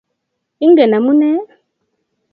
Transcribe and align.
Ingen 0.65 0.93
amune? 0.97 1.31